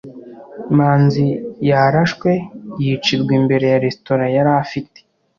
manzi 0.77 1.25
yarashwe 1.69 2.31
yicirwa 2.83 3.31
imbere 3.39 3.65
ya 3.71 3.79
resitora 3.85 4.25
yari 4.35 4.51
afite 4.63 4.97